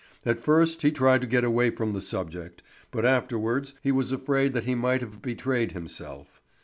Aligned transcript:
At 0.25 0.43
first 0.43 0.81
he 0.81 0.89
tried 0.91 1.21
to 1.21 1.27
get 1.27 1.43
away 1.43 1.69
from 1.69 1.93
the 1.93 2.01
subject, 2.01 2.63
but 2.89 3.05
afterwards 3.05 3.75
he 3.83 3.91
was 3.91 4.11
afraid 4.11 4.53
that 4.53 4.63
he 4.65 4.73
might 4.73 5.01
have 5.01 5.21
betrayed 5.21 5.73
himself. 5.73 6.41